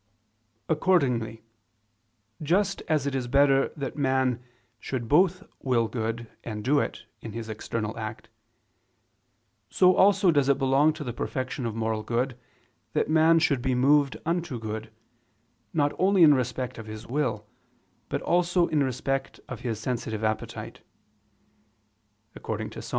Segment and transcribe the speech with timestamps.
[0.67, 1.43] Accordingly
[2.41, 4.43] just as it is better that man
[4.79, 8.27] should both will good and do it in his external act;
[9.69, 12.35] so also does it belong to the perfection of moral good,
[12.93, 14.89] that man should be moved unto good,
[15.71, 17.45] not only in respect of his will,
[18.09, 20.81] but also in respect of his sensitive appetite;
[22.33, 22.89] according to Ps.